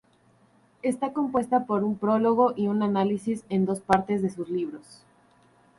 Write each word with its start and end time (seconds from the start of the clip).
Está 0.81 1.13
compuesta 1.13 1.67
por 1.67 1.83
un 1.83 1.95
prólogo 1.95 2.53
y 2.57 2.65
un 2.65 2.81
análisis 2.81 3.43
en 3.49 3.67
dos 3.67 3.81
partes 3.81 4.23
de 4.23 4.31
sus 4.31 4.49
libros. 4.49 5.05